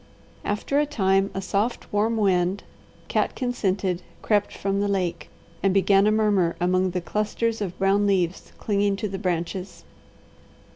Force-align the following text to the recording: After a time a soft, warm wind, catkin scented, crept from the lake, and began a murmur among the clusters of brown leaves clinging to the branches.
After 0.43 0.79
a 0.79 0.87
time 0.87 1.29
a 1.35 1.43
soft, 1.43 1.93
warm 1.93 2.17
wind, 2.17 2.63
catkin 3.07 3.53
scented, 3.53 4.01
crept 4.23 4.51
from 4.51 4.79
the 4.81 4.87
lake, 4.87 5.29
and 5.61 5.75
began 5.75 6.07
a 6.07 6.11
murmur 6.11 6.55
among 6.59 6.89
the 6.89 7.01
clusters 7.01 7.61
of 7.61 7.77
brown 7.77 8.07
leaves 8.07 8.51
clinging 8.57 8.95
to 8.95 9.07
the 9.07 9.19
branches. 9.19 9.83